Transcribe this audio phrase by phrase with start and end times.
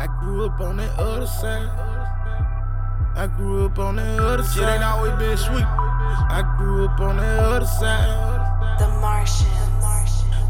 [0.00, 1.66] I grew up on that other side.
[3.16, 4.54] I grew up on that other side.
[4.54, 5.66] Shit ain't always been sweet.
[5.66, 8.78] I grew up on that other side.
[8.78, 9.50] The Martian.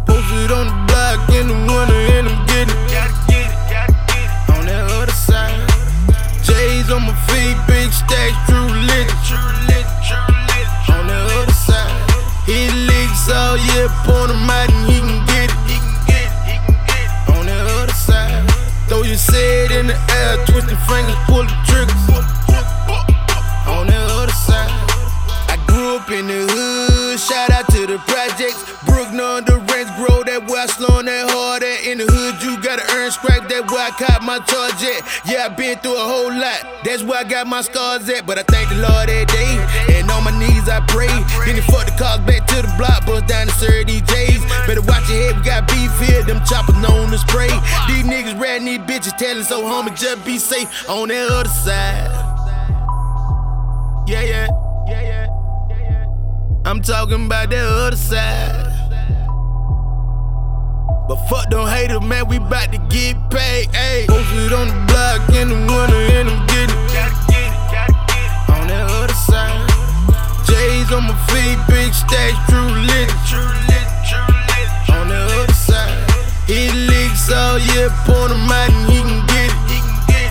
[0.05, 3.49] Posted on the block in the winter and I'm getting it.
[4.53, 5.65] On that other side.
[6.45, 9.09] J's on my feet, big stacks, true lit.
[10.93, 11.89] On that other side.
[12.45, 15.18] He leaks oh all year, point him out and he can
[19.39, 21.68] Set in the air, twist your fingers, pull the
[30.59, 31.87] Where I slowin' that hard at.
[31.87, 33.47] In the hood, you gotta earn scrap.
[33.47, 35.07] That where I caught my charge at.
[35.23, 36.83] Yeah, I been through a whole lot.
[36.83, 38.27] That's where I got my scars at.
[38.27, 39.55] But I thank the Lord every day.
[39.95, 41.15] And on my knees, I pray.
[41.47, 43.07] Then he fuck the cars back to the block.
[43.07, 44.43] Bust down the Sir DJs.
[44.67, 46.27] Better watch your head, we got beef here.
[46.27, 47.55] Them choppers known to spray.
[47.87, 52.11] These niggas ratting these bitches telling so homie just be safe on that other side.
[54.11, 54.51] Yeah, yeah.
[56.67, 58.68] I'm talking about that other side.
[61.09, 63.73] But fuck don't hate man, we bout to get paid.
[63.73, 66.77] Ayy, posted on the block in the winter and I'm getting
[67.33, 67.49] it.
[68.53, 69.65] On that other side.
[70.45, 73.09] J's on my feet, big stacks, true lit.
[74.93, 75.97] On the other side.
[76.45, 79.49] He leaks oh all year, point him out and he can get
[80.13, 80.29] it.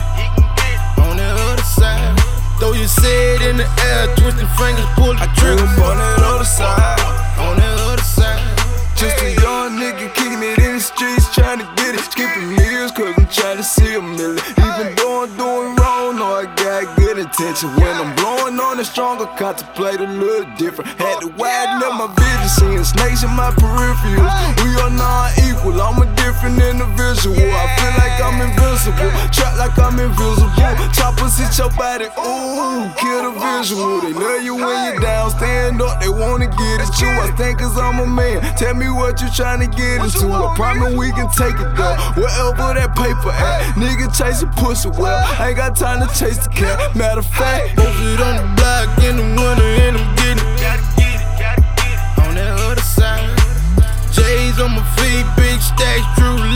[1.01, 2.13] On the other side.
[2.59, 5.65] Throw your set in the air, twist your fingers, pull the trigger.
[5.81, 6.56] on that other side.
[14.57, 17.69] Even though I'm doing wrong, know I got good intention.
[17.77, 20.89] When I'm blowing on it stronger, contemplate a little different.
[20.97, 24.29] Had to widen up my vision, seeing snakes in my peripherals.
[24.63, 27.37] We are not equal, I'm a different individual.
[27.37, 30.51] I feel like I'm invincible, trap like I'm invisible.
[31.27, 33.99] Hit your body, ooh, kill the visual.
[34.01, 37.07] They love you when you're down, stand up, they wanna get at you.
[37.07, 40.31] I think cause I'm a man, tell me what you tryna get into.
[40.31, 43.75] I promise we can take it though, wherever that paper at.
[43.75, 46.95] Nigga chasing pussy, well, I ain't got time to chase the cat.
[46.95, 50.57] Matter of fact, Posted on the block in the winter and I'm getting it.
[52.23, 53.29] On that other side.
[54.11, 56.46] J's on my feet, big stacks, true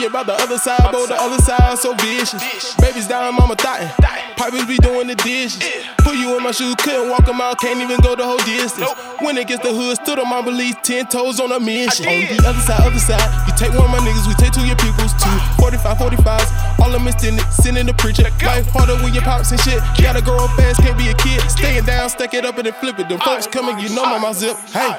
[0.00, 1.06] you about the other side, boy.
[1.06, 2.74] The other side so vicious.
[2.76, 3.90] Baby's down, mama thottin'.
[4.36, 5.58] Pipers be doing the dishes.
[5.98, 8.88] Put you in my shoes, couldn't walk 'em out, can't even go the whole distance.
[9.20, 12.06] When it gets the hood, stood on my belief, ten toes on a mission.
[12.06, 14.60] On the other side, other side, you take one of my niggas, we take two
[14.60, 18.30] of your peoples, two 45, 45s, all of them extended, sending the preacher.
[18.44, 19.82] Life harder when your pops and shit.
[20.00, 21.40] Gotta grow up fast, can't be a kid.
[21.50, 23.08] Staying down, stack it up and then flip it.
[23.08, 24.56] Them folks coming, you know my zip.
[24.72, 24.94] Hey.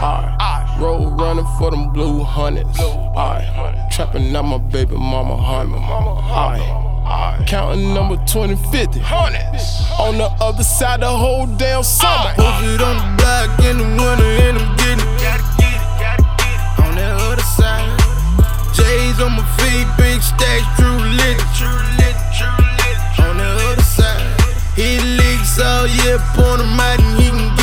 [0.00, 2.78] Alright, road running for them blue hundreds.
[2.78, 3.48] Alright,
[3.98, 5.74] trapping out my baby mama honey.
[5.74, 9.00] Alright, counting number 2050.
[9.02, 12.30] On the other side, the whole damn summer.
[12.36, 15.82] Posted on the block in the winter and I'm getting it.
[16.78, 17.90] On that other side.
[18.70, 21.42] J's on my feet, big stacks, true lit.
[23.18, 24.22] On the other side.
[24.76, 27.57] He leaks oh all year, point him out and he can